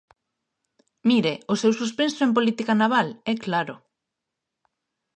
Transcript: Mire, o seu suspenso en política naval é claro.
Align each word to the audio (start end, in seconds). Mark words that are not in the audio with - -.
Mire, 1.09 1.33
o 1.53 1.55
seu 1.61 1.71
suspenso 1.81 2.21
en 2.23 2.31
política 2.37 2.73
naval 2.81 3.07
é 3.31 3.35
claro. 3.45 3.75